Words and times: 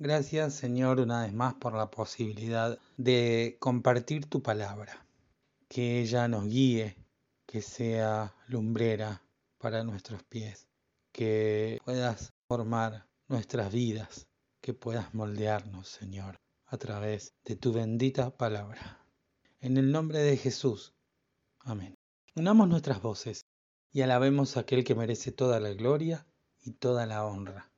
Gracias 0.00 0.54
Señor 0.54 1.00
una 1.00 1.22
vez 1.22 1.32
más 1.32 1.54
por 1.54 1.74
la 1.74 1.90
posibilidad 1.90 2.78
de 2.96 3.56
compartir 3.58 4.26
tu 4.26 4.40
palabra, 4.40 5.04
que 5.68 6.00
ella 6.00 6.28
nos 6.28 6.44
guíe, 6.44 6.96
que 7.46 7.62
sea 7.62 8.32
lumbrera 8.46 9.24
para 9.58 9.82
nuestros 9.82 10.22
pies, 10.22 10.68
que 11.10 11.80
puedas 11.84 12.32
formar 12.46 13.08
nuestras 13.26 13.72
vidas, 13.72 14.28
que 14.60 14.72
puedas 14.72 15.12
moldearnos 15.14 15.88
Señor 15.88 16.36
a 16.66 16.76
través 16.78 17.34
de 17.44 17.56
tu 17.56 17.72
bendita 17.72 18.30
palabra. 18.30 19.04
En 19.58 19.78
el 19.78 19.90
nombre 19.90 20.20
de 20.20 20.36
Jesús. 20.36 20.94
Amén. 21.58 21.96
Unamos 22.36 22.68
nuestras 22.68 23.02
voces 23.02 23.46
y 23.90 24.02
alabemos 24.02 24.56
a 24.56 24.60
aquel 24.60 24.84
que 24.84 24.94
merece 24.94 25.32
toda 25.32 25.58
la 25.58 25.70
gloria 25.70 26.24
y 26.62 26.70
toda 26.70 27.04
la 27.04 27.24
honra. 27.24 27.72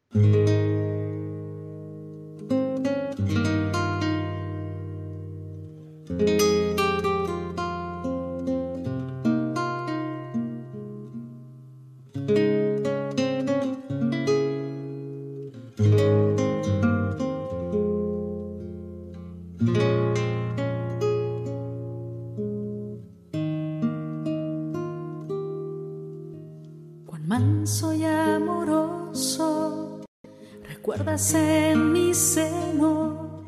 En 31.34 31.92
mi 31.92 32.14
seno, 32.14 33.42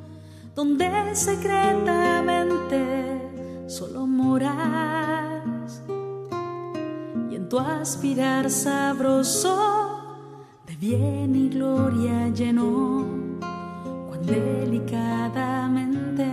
donde 0.54 1.14
secretamente 1.14 2.84
solo 3.66 4.06
moras. 4.06 5.80
Y 7.30 7.36
en 7.36 7.48
tu 7.48 7.58
aspirar 7.58 8.50
sabroso 8.50 9.56
de 10.66 10.76
bien 10.76 11.34
y 11.34 11.48
gloria 11.48 12.28
lleno, 12.28 13.06
cuán 14.08 14.26
delicadamente 14.26 16.26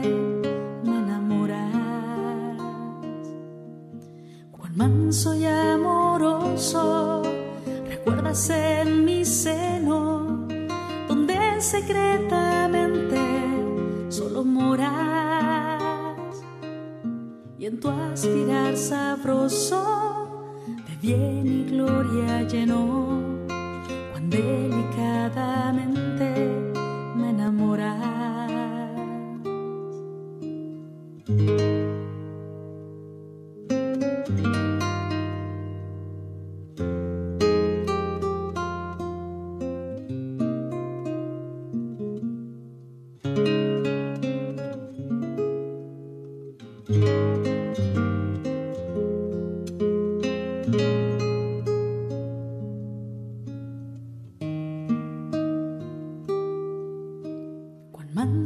me 0.83 0.99
enamoras, 0.99 2.57
cuán 4.51 4.75
manso 4.75 5.33
y 5.35 5.45
amoroso, 5.45 7.23
recuerdas 7.87 8.49
en 8.49 9.05
mi 9.05 9.23
seno, 9.23 10.08
secretamente 11.61 13.19
solo 14.09 14.43
moras. 14.43 15.79
Y 17.57 17.65
en 17.65 17.79
tu 17.79 17.89
aspirar 17.89 18.77
sabroso 18.77 19.83
de 20.87 20.95
bien 21.01 21.47
y 21.47 21.63
gloria 21.71 22.43
lleno, 22.43 23.45
cuán 24.11 24.29
delicadamente 24.29 25.88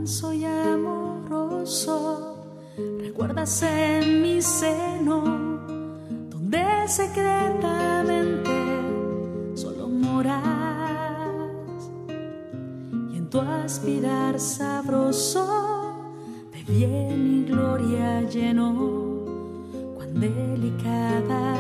manso 0.04 0.34
y 0.34 0.44
amoroso, 0.44 2.36
recuerdas 3.00 3.64
en 3.64 4.22
mi 4.22 4.42
seno, 4.42 5.22
donde 6.30 6.62
secretamente 6.90 8.52
solo 9.56 9.88
moras. 9.88 10.44
Y 13.14 13.18
en 13.18 13.30
tu 13.30 13.40
aspirar 13.40 14.42
sabroso 14.42 15.96
de 16.52 16.64
bien 16.64 17.46
y 17.46 17.46
gloria 17.46 18.24
lleno, 18.24 18.76
cuán 19.96 20.20
delicadamente 20.20 21.53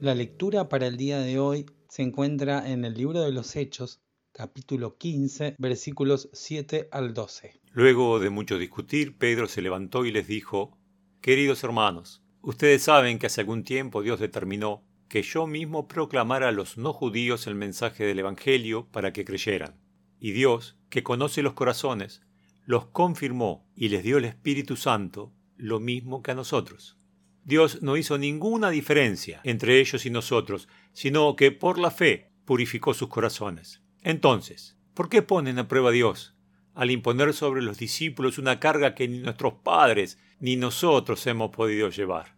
La 0.00 0.14
lectura 0.14 0.68
para 0.68 0.86
el 0.86 0.98
día 0.98 1.20
de 1.20 1.38
hoy 1.38 1.64
se 1.88 2.02
encuentra 2.02 2.70
en 2.70 2.84
el 2.84 2.92
libro 2.92 3.22
de 3.22 3.32
los 3.32 3.56
Hechos, 3.56 4.02
capítulo 4.30 4.98
15, 4.98 5.56
versículos 5.58 6.28
7 6.34 6.90
al 6.92 7.14
12. 7.14 7.62
Luego 7.72 8.20
de 8.20 8.28
mucho 8.28 8.58
discutir, 8.58 9.16
Pedro 9.16 9.48
se 9.48 9.62
levantó 9.62 10.04
y 10.04 10.12
les 10.12 10.26
dijo, 10.28 10.76
Queridos 11.22 11.64
hermanos, 11.64 12.22
ustedes 12.42 12.82
saben 12.82 13.18
que 13.18 13.28
hace 13.28 13.40
algún 13.40 13.64
tiempo 13.64 14.02
Dios 14.02 14.20
determinó 14.20 14.84
que 15.08 15.22
yo 15.22 15.46
mismo 15.46 15.88
proclamara 15.88 16.48
a 16.48 16.52
los 16.52 16.76
no 16.76 16.92
judíos 16.92 17.46
el 17.46 17.54
mensaje 17.54 18.04
del 18.04 18.18
Evangelio 18.18 18.88
para 18.92 19.14
que 19.14 19.24
creyeran. 19.24 19.80
Y 20.20 20.32
Dios, 20.32 20.76
que 20.90 21.02
conoce 21.02 21.40
los 21.40 21.54
corazones, 21.54 22.20
los 22.66 22.84
confirmó 22.84 23.66
y 23.74 23.88
les 23.88 24.04
dio 24.04 24.18
el 24.18 24.26
Espíritu 24.26 24.76
Santo, 24.76 25.32
lo 25.56 25.80
mismo 25.80 26.22
que 26.22 26.32
a 26.32 26.34
nosotros. 26.34 26.98
Dios 27.46 27.80
no 27.80 27.96
hizo 27.96 28.18
ninguna 28.18 28.70
diferencia 28.70 29.40
entre 29.44 29.78
ellos 29.78 30.04
y 30.04 30.10
nosotros, 30.10 30.68
sino 30.92 31.36
que 31.36 31.52
por 31.52 31.78
la 31.78 31.92
fe 31.92 32.32
purificó 32.44 32.92
sus 32.92 33.08
corazones. 33.08 33.84
Entonces, 34.02 34.76
¿por 34.94 35.08
qué 35.08 35.22
ponen 35.22 35.60
a 35.60 35.68
prueba 35.68 35.90
a 35.90 35.92
Dios 35.92 36.34
al 36.74 36.90
imponer 36.90 37.32
sobre 37.34 37.62
los 37.62 37.78
discípulos 37.78 38.38
una 38.38 38.58
carga 38.58 38.96
que 38.96 39.06
ni 39.06 39.20
nuestros 39.20 39.54
padres 39.62 40.18
ni 40.40 40.56
nosotros 40.56 41.24
hemos 41.28 41.52
podido 41.52 41.88
llevar? 41.88 42.36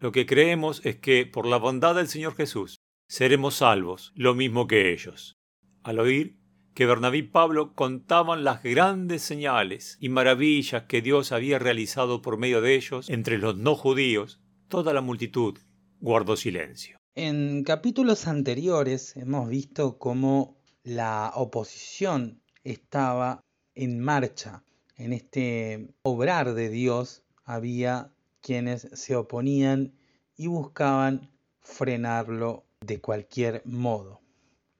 Lo 0.00 0.12
que 0.12 0.26
creemos 0.26 0.84
es 0.84 0.96
que, 0.96 1.24
por 1.24 1.46
la 1.46 1.56
bondad 1.56 1.94
del 1.94 2.08
Señor 2.08 2.34
Jesús, 2.34 2.76
seremos 3.08 3.54
salvos, 3.54 4.12
lo 4.14 4.34
mismo 4.34 4.66
que 4.66 4.92
ellos. 4.92 5.34
Al 5.82 5.98
oír 5.98 6.36
que 6.74 6.84
Bernabé 6.84 7.18
y 7.18 7.22
Pablo 7.22 7.74
contaban 7.74 8.44
las 8.44 8.62
grandes 8.62 9.22
señales 9.22 9.96
y 9.98 10.10
maravillas 10.10 10.84
que 10.84 11.00
Dios 11.00 11.32
había 11.32 11.58
realizado 11.58 12.20
por 12.20 12.36
medio 12.36 12.60
de 12.60 12.74
ellos 12.74 13.08
entre 13.08 13.38
los 13.38 13.56
no 13.56 13.74
judíos, 13.74 14.41
toda 14.72 14.94
la 14.94 15.02
multitud 15.02 15.58
guardó 16.00 16.34
silencio. 16.34 16.96
En 17.14 17.62
capítulos 17.62 18.26
anteriores 18.26 19.14
hemos 19.18 19.50
visto 19.50 19.98
cómo 19.98 20.56
la 20.82 21.30
oposición 21.34 22.40
estaba 22.64 23.42
en 23.74 24.00
marcha. 24.00 24.64
En 24.96 25.12
este 25.12 25.94
obrar 26.00 26.54
de 26.54 26.70
Dios 26.70 27.22
había 27.44 28.14
quienes 28.40 28.88
se 28.94 29.14
oponían 29.14 29.92
y 30.38 30.46
buscaban 30.46 31.30
frenarlo 31.60 32.64
de 32.80 32.98
cualquier 32.98 33.60
modo. 33.66 34.22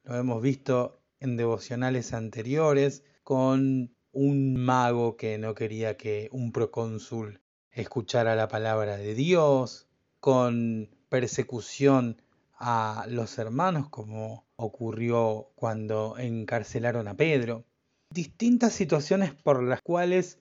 Lo 0.04 0.16
hemos 0.16 0.40
visto 0.40 1.02
en 1.20 1.36
devocionales 1.36 2.14
anteriores 2.14 3.04
con 3.24 3.94
un 4.10 4.56
mago 4.56 5.18
que 5.18 5.36
no 5.36 5.54
quería 5.54 5.98
que 5.98 6.30
un 6.32 6.50
procónsul 6.50 7.41
escuchara 7.72 8.36
la 8.36 8.48
palabra 8.48 8.96
de 8.96 9.14
Dios, 9.14 9.86
con 10.20 10.88
persecución 11.08 12.22
a 12.58 13.06
los 13.08 13.38
hermanos 13.38 13.88
como 13.88 14.46
ocurrió 14.56 15.50
cuando 15.56 16.16
encarcelaron 16.18 17.08
a 17.08 17.16
Pedro. 17.16 17.64
distintas 18.10 18.72
situaciones 18.74 19.34
por 19.34 19.62
las 19.62 19.80
cuales 19.80 20.38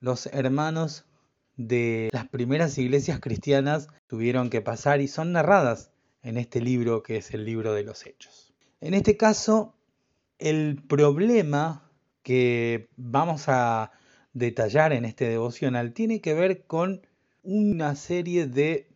los 0.00 0.26
hermanos 0.26 1.04
de 1.56 2.08
las 2.12 2.26
primeras 2.28 2.78
iglesias 2.78 3.20
cristianas 3.20 3.88
tuvieron 4.06 4.48
que 4.48 4.62
pasar 4.62 5.00
y 5.02 5.08
son 5.08 5.32
narradas 5.32 5.92
en 6.22 6.38
este 6.38 6.60
libro 6.60 7.02
que 7.02 7.18
es 7.18 7.32
el 7.34 7.44
libro 7.44 7.74
de 7.74 7.84
los 7.84 8.06
hechos. 8.06 8.54
En 8.80 8.94
este 8.94 9.16
caso, 9.18 9.74
el 10.38 10.82
problema 10.88 11.90
que 12.22 12.88
vamos 12.96 13.44
a 13.48 13.92
detallar 14.32 14.92
en 14.92 15.04
este 15.04 15.28
devocional 15.28 15.92
tiene 15.92 16.20
que 16.20 16.34
ver 16.34 16.66
con 16.66 17.06
una 17.42 17.96
serie 17.96 18.46
de 18.46 18.88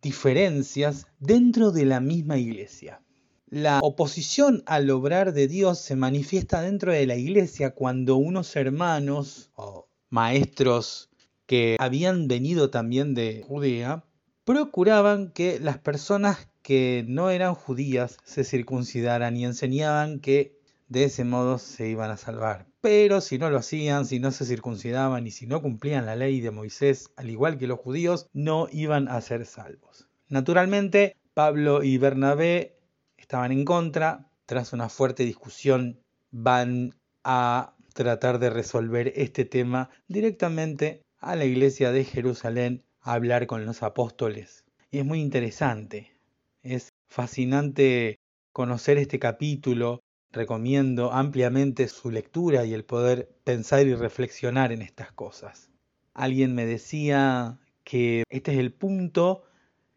diferencias 0.00 1.06
dentro 1.18 1.72
de 1.72 1.84
la 1.84 2.00
misma 2.00 2.38
iglesia. 2.38 3.02
La 3.50 3.80
oposición 3.82 4.62
al 4.66 4.90
obrar 4.90 5.32
de 5.32 5.48
Dios 5.48 5.78
se 5.78 5.96
manifiesta 5.96 6.60
dentro 6.60 6.92
de 6.92 7.06
la 7.06 7.16
iglesia 7.16 7.74
cuando 7.74 8.16
unos 8.16 8.54
hermanos 8.56 9.50
o 9.54 9.88
maestros 10.10 11.08
que 11.46 11.76
habían 11.80 12.28
venido 12.28 12.70
también 12.70 13.14
de 13.14 13.42
Judea 13.48 14.04
procuraban 14.44 15.32
que 15.32 15.58
las 15.60 15.78
personas 15.78 16.48
que 16.62 17.04
no 17.08 17.30
eran 17.30 17.54
judías 17.54 18.18
se 18.22 18.44
circuncidaran 18.44 19.36
y 19.36 19.46
enseñaban 19.46 20.20
que 20.20 20.58
de 20.88 21.04
ese 21.04 21.24
modo 21.24 21.58
se 21.58 21.88
iban 21.88 22.10
a 22.10 22.18
salvar. 22.18 22.67
Pero 22.80 23.20
si 23.20 23.38
no 23.38 23.50
lo 23.50 23.58
hacían, 23.58 24.06
si 24.06 24.20
no 24.20 24.30
se 24.30 24.44
circuncidaban 24.44 25.26
y 25.26 25.30
si 25.30 25.46
no 25.46 25.60
cumplían 25.60 26.06
la 26.06 26.16
ley 26.16 26.40
de 26.40 26.52
Moisés, 26.52 27.10
al 27.16 27.28
igual 27.28 27.58
que 27.58 27.66
los 27.66 27.80
judíos, 27.80 28.28
no 28.32 28.68
iban 28.70 29.08
a 29.08 29.20
ser 29.20 29.46
salvos. 29.46 30.08
Naturalmente, 30.28 31.16
Pablo 31.34 31.82
y 31.82 31.98
Bernabé 31.98 32.78
estaban 33.16 33.52
en 33.52 33.64
contra. 33.64 34.30
Tras 34.46 34.72
una 34.72 34.88
fuerte 34.88 35.24
discusión, 35.24 36.00
van 36.30 36.94
a 37.24 37.74
tratar 37.94 38.38
de 38.38 38.50
resolver 38.50 39.12
este 39.16 39.44
tema 39.44 39.90
directamente 40.06 41.02
a 41.18 41.36
la 41.36 41.44
iglesia 41.44 41.90
de 41.92 42.04
Jerusalén 42.04 42.84
a 43.00 43.14
hablar 43.14 43.46
con 43.46 43.66
los 43.66 43.82
apóstoles. 43.82 44.64
Y 44.90 44.98
es 44.98 45.04
muy 45.04 45.20
interesante, 45.20 46.16
es 46.62 46.88
fascinante 47.08 48.18
conocer 48.52 48.98
este 48.98 49.18
capítulo, 49.18 50.00
recomiendo 50.32 51.12
ampliamente 51.12 51.88
su 51.88 52.10
lectura 52.10 52.64
y 52.64 52.74
el 52.74 52.84
poder 52.84 53.28
pensar 53.44 53.86
y 53.86 53.94
reflexionar 53.94 54.72
en 54.72 54.82
estas 54.82 55.12
cosas. 55.12 55.70
Alguien 56.14 56.54
me 56.54 56.66
decía 56.66 57.58
que 57.84 58.24
este 58.28 58.52
es 58.52 58.58
el 58.58 58.72
punto 58.72 59.44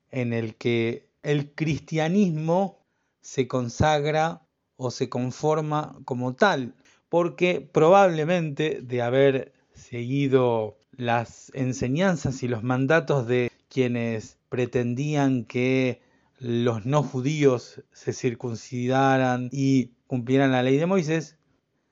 en 0.09 0.33
el 0.33 0.55
que 0.55 1.09
el 1.23 1.53
cristianismo 1.53 2.79
se 3.21 3.47
consagra 3.47 4.47
o 4.77 4.91
se 4.91 5.09
conforma 5.09 5.99
como 6.05 6.35
tal, 6.35 6.75
porque 7.09 7.61
probablemente 7.61 8.81
de 8.81 9.01
haber 9.01 9.53
seguido 9.73 10.77
las 10.91 11.51
enseñanzas 11.53 12.43
y 12.43 12.47
los 12.47 12.63
mandatos 12.63 13.27
de 13.27 13.51
quienes 13.69 14.37
pretendían 14.49 15.45
que 15.45 16.01
los 16.41 16.88
no 16.88 17.03
judíos 17.03 17.83
se 17.91 18.13
circuncidaran 18.13 19.49
y 19.51 19.91
cumplieran 20.07 20.51
la 20.51 20.63
ley 20.63 20.77
de 20.77 20.88
Moisés, 20.88 21.38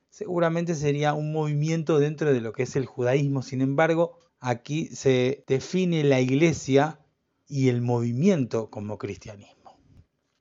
seguramente 0.10 0.74
sería 0.74 1.14
un 1.14 1.32
movimiento 1.32 2.00
dentro 2.00 2.34
de 2.34 2.42
lo 2.42 2.52
que 2.52 2.64
es 2.64 2.76
el 2.76 2.88
judaísmo. 2.88 3.44
Sin 3.44 3.62
embargo, 3.62 4.18
aquí 4.40 4.88
se 4.88 5.44
define 5.48 6.04
la 6.04 6.20
iglesia 6.20 7.00
y 7.48 7.70
el 7.70 7.84
movimiento 7.84 8.72
como 8.72 8.98
cristianismo. 8.98 9.78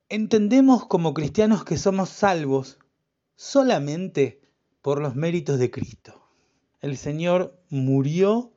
Entendemos 0.08 0.87
como 0.87 1.12
cristianos 1.12 1.64
que 1.66 1.76
somos 1.76 2.08
salvos 2.08 2.78
solamente 3.37 4.40
por 4.81 5.02
los 5.02 5.16
méritos 5.16 5.58
de 5.58 5.70
Cristo. 5.70 6.31
El 6.81 6.96
Señor 6.96 7.60
murió 7.69 8.55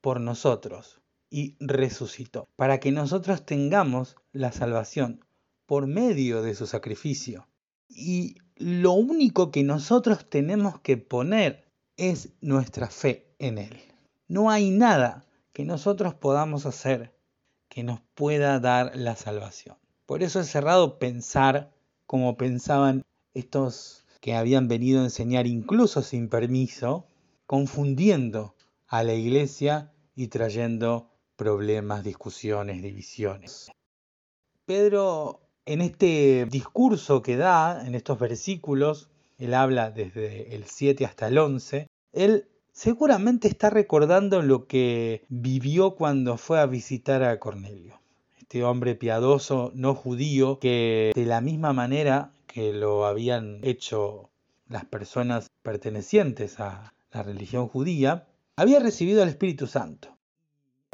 por 0.00 0.18
nosotros 0.18 1.02
y 1.30 1.56
resucitó, 1.60 2.48
para 2.56 2.78
que 2.80 2.92
nosotros 2.92 3.44
tengamos 3.44 4.16
la 4.32 4.52
salvación 4.52 5.24
por 5.66 5.86
medio 5.86 6.42
de 6.42 6.54
su 6.54 6.66
sacrificio. 6.66 7.48
Y 7.88 8.36
lo 8.56 8.92
único 8.92 9.50
que 9.50 9.62
nosotros 9.62 10.28
tenemos 10.28 10.80
que 10.80 10.96
poner 10.96 11.64
es 11.96 12.30
nuestra 12.40 12.88
fe 12.88 13.34
en 13.38 13.58
Él. 13.58 13.80
No 14.28 14.50
hay 14.50 14.70
nada 14.70 15.26
que 15.52 15.64
nosotros 15.64 16.14
podamos 16.14 16.66
hacer 16.66 17.14
que 17.68 17.82
nos 17.82 18.00
pueda 18.14 18.60
dar 18.60 18.96
la 18.96 19.16
salvación. 19.16 19.76
Por 20.06 20.22
eso 20.22 20.40
es 20.40 20.48
cerrado 20.48 20.98
pensar 20.98 21.72
como 22.06 22.36
pensaban 22.36 23.02
estos 23.32 24.04
que 24.20 24.34
habían 24.34 24.68
venido 24.68 25.00
a 25.00 25.04
enseñar 25.04 25.46
incluso 25.46 26.02
sin 26.02 26.28
permiso, 26.28 27.06
confundiendo 27.46 28.54
a 28.86 29.02
la 29.02 29.14
iglesia 29.14 29.92
y 30.14 30.28
trayendo 30.28 31.10
problemas, 31.36 32.04
discusiones, 32.04 32.82
divisiones. 32.82 33.70
Pedro, 34.66 35.40
en 35.66 35.80
este 35.80 36.46
discurso 36.46 37.22
que 37.22 37.36
da, 37.36 37.86
en 37.86 37.94
estos 37.94 38.18
versículos, 38.18 39.10
él 39.38 39.54
habla 39.54 39.90
desde 39.90 40.54
el 40.54 40.64
7 40.64 41.04
hasta 41.04 41.28
el 41.28 41.38
11, 41.38 41.86
él 42.12 42.48
seguramente 42.72 43.48
está 43.48 43.70
recordando 43.70 44.42
lo 44.42 44.66
que 44.66 45.24
vivió 45.28 45.96
cuando 45.96 46.36
fue 46.36 46.60
a 46.60 46.66
visitar 46.66 47.22
a 47.22 47.38
Cornelio. 47.38 48.00
Este 48.38 48.64
hombre 48.64 48.94
piadoso, 48.94 49.72
no 49.74 49.94
judío, 49.94 50.58
que 50.58 51.12
de 51.14 51.26
la 51.26 51.40
misma 51.40 51.72
manera 51.72 52.32
que 52.46 52.72
lo 52.72 53.06
habían 53.06 53.58
hecho 53.62 54.30
las 54.68 54.84
personas 54.84 55.50
pertenecientes 55.62 56.60
a 56.60 56.94
la 57.12 57.22
religión 57.22 57.68
judía, 57.68 58.26
había 58.56 58.80
recibido 58.80 59.22
el 59.22 59.28
Espíritu 59.28 59.66
Santo. 59.66 60.16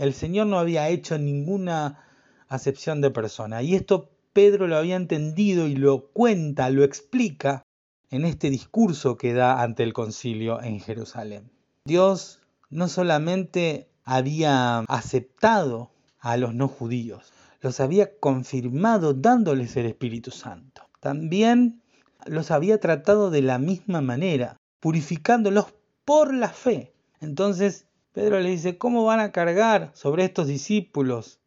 El 0.01 0.15
Señor 0.15 0.47
no 0.47 0.59
había 0.59 0.89
hecho 0.89 1.19
ninguna 1.19 2.03
acepción 2.49 3.03
de 3.03 3.11
persona. 3.11 3.61
Y 3.61 3.75
esto 3.75 4.09
Pedro 4.33 4.67
lo 4.67 4.79
había 4.79 4.97
entendido 4.97 5.67
y 5.67 5.77
lo 5.77 6.07
cuenta, 6.07 6.71
lo 6.71 6.85
explica 6.85 7.65
en 8.09 8.25
este 8.25 8.49
discurso 8.49 9.19
que 9.19 9.35
da 9.35 9.61
ante 9.61 9.83
el 9.83 9.93
concilio 9.93 10.63
en 10.63 10.81
Jerusalén. 10.81 11.51
Dios 11.85 12.41
no 12.71 12.89
solamente 12.89 13.91
había 14.03 14.79
aceptado 14.89 15.91
a 16.19 16.39
los 16.39 16.55
no 16.55 16.67
judíos, 16.67 17.31
los 17.61 17.79
había 17.79 18.19
confirmado 18.19 19.13
dándoles 19.13 19.77
el 19.77 19.85
Espíritu 19.85 20.31
Santo. 20.31 20.89
También 21.01 21.83
los 22.25 22.51
había 22.51 22.81
tratado 22.81 23.31
de 23.31 23.43
la 23.43 23.59
misma 23.59 24.01
manera, 24.01 24.57
purificándolos 24.81 25.67
por 26.07 26.33
la 26.33 26.49
fe. 26.49 26.95
Entonces 27.21 27.85
Pedro 28.13 28.41
le 28.41 28.51
dice, 28.51 28.77
¿cómo 28.77 29.05
van 29.05 29.21
a 29.21 29.33
cargar 29.33 29.93
sobre 29.95 30.25
estos 30.25 30.49
discípulos 30.49 31.41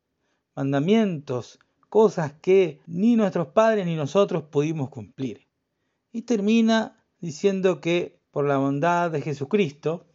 mandamientos, 0.55 1.59
cosas 1.89 2.33
que 2.41 2.79
ni 2.87 3.15
nuestros 3.15 3.47
padres 3.47 3.85
ni 3.85 3.95
nosotros 3.95 4.43
pudimos 4.43 4.89
cumplir? 4.89 5.47
Y 6.11 6.21
termina 6.21 7.03
diciendo 7.19 7.81
que 7.81 8.19
por 8.31 8.45
la 8.45 8.57
bondad 8.57 9.11
de 9.11 9.21
Jesucristo, 9.21 10.05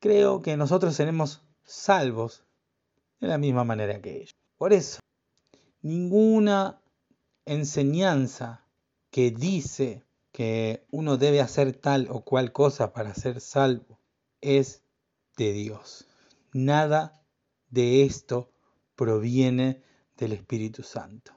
creo 0.00 0.42
que 0.42 0.56
nosotros 0.56 0.94
seremos 0.94 1.42
salvos 1.64 2.44
de 3.20 3.28
la 3.28 3.38
misma 3.38 3.64
manera 3.64 4.00
que 4.00 4.16
ellos. 4.16 4.34
Por 4.58 4.72
eso, 4.72 4.98
ninguna 5.80 6.80
enseñanza 7.46 8.66
que 9.10 9.30
dice 9.30 10.04
que 10.32 10.84
uno 10.90 11.16
debe 11.16 11.40
hacer 11.40 11.72
tal 11.72 12.08
o 12.10 12.22
cual 12.22 12.52
cosa 12.52 12.92
para 12.92 13.14
ser 13.14 13.40
salvo 13.40 13.98
es 14.40 14.82
de 15.36 15.52
Dios. 15.52 16.06
Nada 16.52 17.22
de 17.70 18.04
esto 18.04 18.52
proviene 18.96 19.82
del 20.16 20.32
Espíritu 20.32 20.82
Santo. 20.82 21.32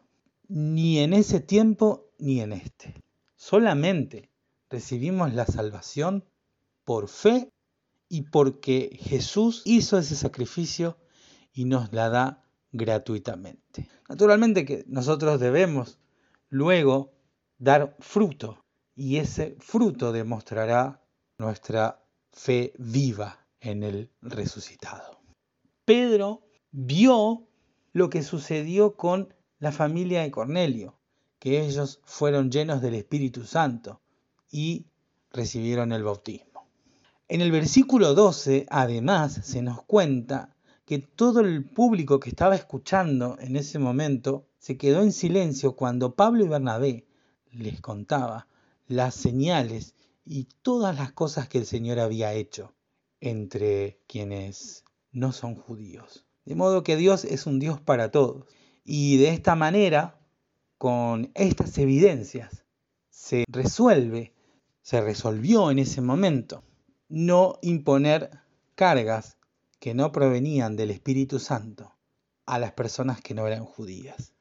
Ni 0.47 0.99
en 0.99 1.13
ese 1.13 1.39
tiempo 1.39 2.11
ni 2.19 2.41
en 2.41 2.53
este. 2.53 3.01
Solamente 3.35 4.29
recibimos 4.69 5.33
la 5.33 5.45
salvación 5.45 6.25
por 6.83 7.07
fe 7.07 7.49
y 8.09 8.23
porque 8.23 8.97
Jesús 9.01 9.61
hizo 9.65 9.97
ese 9.97 10.15
sacrificio 10.15 10.97
y 11.53 11.65
nos 11.65 11.91
la 11.93 12.09
da 12.09 12.43
gratuitamente. 12.71 13.89
Naturalmente 14.09 14.65
que 14.65 14.83
nosotros 14.87 15.39
debemos 15.39 15.97
luego 16.49 17.13
dar 17.57 17.95
fruto 17.99 18.63
y 18.95 19.17
ese 19.17 19.55
fruto 19.59 20.11
demostrará 20.11 21.01
nuestra 21.37 22.05
fe 22.31 22.73
viva 22.77 23.44
en 23.65 23.83
el 23.83 24.11
resucitado. 24.21 25.19
Pedro 25.85 26.43
vio 26.71 27.47
lo 27.93 28.09
que 28.09 28.23
sucedió 28.23 28.95
con 28.95 29.33
la 29.59 29.71
familia 29.71 30.21
de 30.21 30.31
Cornelio, 30.31 30.99
que 31.39 31.65
ellos 31.65 31.99
fueron 32.03 32.51
llenos 32.51 32.81
del 32.81 32.93
Espíritu 32.93 33.43
Santo 33.43 34.01
y 34.51 34.85
recibieron 35.31 35.91
el 35.91 36.03
bautismo. 36.03 36.67
En 37.27 37.41
el 37.41 37.51
versículo 37.51 38.13
12, 38.13 38.67
además, 38.69 39.39
se 39.43 39.63
nos 39.63 39.81
cuenta 39.83 40.55
que 40.85 40.99
todo 40.99 41.39
el 41.39 41.65
público 41.65 42.19
que 42.19 42.29
estaba 42.29 42.55
escuchando 42.55 43.37
en 43.39 43.55
ese 43.55 43.79
momento 43.79 44.45
se 44.59 44.77
quedó 44.77 45.01
en 45.01 45.11
silencio 45.11 45.75
cuando 45.75 46.13
Pablo 46.13 46.45
y 46.45 46.47
Bernabé 46.47 47.07
les 47.51 47.81
contaba 47.81 48.47
las 48.87 49.15
señales 49.15 49.95
y 50.23 50.47
todas 50.61 50.95
las 50.95 51.11
cosas 51.13 51.47
que 51.47 51.57
el 51.57 51.65
Señor 51.65 51.99
había 51.99 52.33
hecho 52.33 52.74
entre 53.21 53.99
quienes 54.07 54.83
no 55.11 55.31
son 55.31 55.55
judíos. 55.55 56.25
De 56.45 56.55
modo 56.55 56.83
que 56.83 56.95
Dios 56.95 57.25
es 57.25 57.47
un 57.47 57.59
Dios 57.59 57.81
para 57.81 58.11
todos. 58.11 58.45
Y 58.83 59.17
de 59.17 59.29
esta 59.29 59.55
manera, 59.55 60.19
con 60.77 61.31
estas 61.33 61.77
evidencias, 61.77 62.65
se 63.09 63.45
resuelve, 63.47 64.33
se 64.81 65.01
resolvió 65.01 65.71
en 65.71 65.79
ese 65.79 66.01
momento, 66.01 66.63
no 67.09 67.57
imponer 67.61 68.29
cargas 68.75 69.37
que 69.79 69.93
no 69.93 70.11
provenían 70.11 70.75
del 70.75 70.91
Espíritu 70.91 71.39
Santo 71.39 71.95
a 72.45 72.59
las 72.59 72.73
personas 72.73 73.21
que 73.21 73.33
no 73.33 73.47
eran 73.47 73.65
judías. 73.65 74.33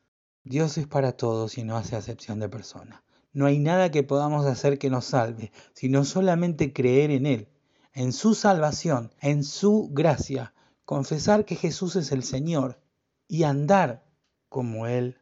Dios 0.42 0.76
es 0.76 0.86
para 0.86 1.16
todos 1.16 1.56
y 1.56 1.64
no 1.64 1.76
hace 1.76 1.96
acepción 1.96 2.38
de 2.38 2.50
persona. 2.50 3.02
No 3.32 3.46
hay 3.46 3.58
nada 3.58 3.90
que 3.90 4.02
podamos 4.02 4.44
hacer 4.44 4.78
que 4.78 4.90
nos 4.90 5.06
salve, 5.06 5.52
sino 5.72 6.04
solamente 6.04 6.72
creer 6.72 7.10
en 7.10 7.26
Él, 7.26 7.48
en 7.94 8.12
su 8.12 8.34
salvación, 8.34 9.12
en 9.20 9.44
su 9.44 9.88
gracia, 9.92 10.52
confesar 10.84 11.44
que 11.44 11.54
Jesús 11.54 11.96
es 11.96 12.12
el 12.12 12.24
Señor 12.24 12.80
y 13.28 13.44
andar 13.44 14.04
como 14.48 14.86
Él 14.86 15.20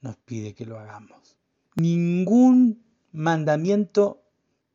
nos 0.00 0.16
pide 0.16 0.54
que 0.54 0.64
lo 0.64 0.78
hagamos. 0.78 1.36
Ningún 1.74 2.84
mandamiento 3.12 4.22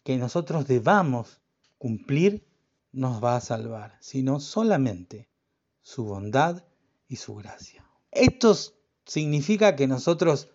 que 0.03 0.17
nosotros 0.17 0.67
debamos 0.67 1.41
cumplir 1.77 2.45
nos 2.91 3.23
va 3.23 3.37
a 3.37 3.41
salvar, 3.41 3.97
sino 4.01 4.39
solamente 4.39 5.29
su 5.81 6.03
bondad 6.03 6.63
y 7.07 7.15
su 7.15 7.35
gracia. 7.35 7.85
Esto 8.11 8.55
significa 9.05 9.75
que 9.75 9.87
nosotros 9.87 10.49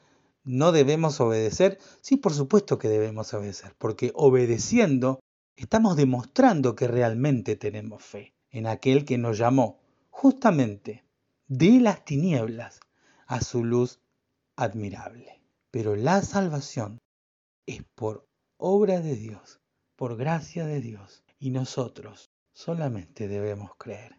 no 0.44 0.72
debemos 0.72 1.20
obedecer. 1.20 1.78
Sí, 2.02 2.16
por 2.16 2.34
supuesto 2.34 2.78
que 2.78 2.88
debemos 2.88 3.32
obedecer, 3.34 3.74
porque 3.78 4.12
obedeciendo 4.14 5.20
estamos 5.56 5.96
demostrando 5.96 6.76
que 6.76 6.86
realmente 6.86 7.56
tenemos 7.56 8.04
fe 8.04 8.34
en 8.50 8.66
aquel 8.66 9.04
que 9.04 9.18
nos 9.18 9.38
llamó 9.38 9.80
justamente 10.10 11.04
de 11.48 11.80
las 11.80 12.04
tinieblas 12.04 12.80
a 13.26 13.40
su 13.40 13.64
luz 13.64 14.00
admirable. 14.54 15.40
Pero 15.70 15.96
la 15.96 16.22
salvación 16.22 16.98
es 17.66 17.82
por 17.94 18.26
obra 18.56 19.00
de 19.00 19.16
Dios, 19.16 19.60
por 19.96 20.16
gracia 20.16 20.66
de 20.66 20.80
Dios, 20.80 21.22
y 21.38 21.50
nosotros 21.50 22.30
solamente 22.52 23.28
debemos 23.28 23.72
creer. 23.76 24.16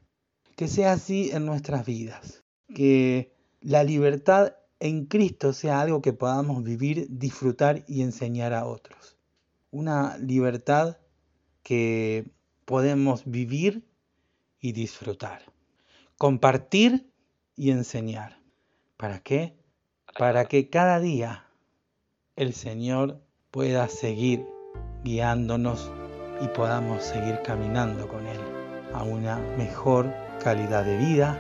Que 0.56 0.68
sea 0.68 0.94
así 0.94 1.30
en 1.32 1.46
nuestras 1.46 1.86
vidas, 1.86 2.44
que 2.74 3.34
la 3.62 3.84
libertad 3.84 4.56
en 4.80 5.06
Cristo 5.06 5.54
sea 5.54 5.82
algo 5.82 6.02
que 6.02 6.14
podamos 6.14 6.64
vivir, 6.64 7.08
disfrutar 7.10 7.84
y 7.88 8.02
enseñar 8.02 8.54
a 8.54 8.66
otros. 8.66 9.18
Una 9.72 10.18
libertad 10.18 10.98
que 11.68 12.24
podemos 12.64 13.24
vivir 13.26 13.86
y 14.62 14.72
disfrutar. 14.72 15.42
Compartir 16.18 17.12
y 17.58 17.72
enseñar. 17.72 18.40
¿Para 18.96 19.20
qué? 19.20 19.54
Para 20.18 20.46
que 20.46 20.70
cada 20.70 21.02
día 21.02 21.44
el 22.38 22.54
Señor 22.54 23.20
pueda 23.52 23.90
seguir 23.90 24.46
guiándonos 25.04 25.92
y 26.42 26.48
podamos 26.48 27.04
seguir 27.04 27.42
caminando 27.44 28.08
con 28.08 28.26
Él 28.28 28.40
a 28.94 29.04
una 29.04 29.38
mejor 29.58 30.10
calidad 30.42 30.86
de 30.86 30.98
vida, 30.98 31.38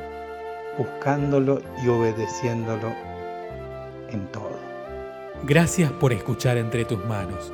buscándolo 0.78 1.62
y 1.82 1.88
obedeciéndolo 1.88 2.94
en 4.10 4.30
todo. 4.34 4.60
Gracias 5.46 5.90
por 5.94 6.12
escuchar 6.12 6.58
Entre 6.58 6.84
tus 6.84 7.00
manos, 7.06 7.54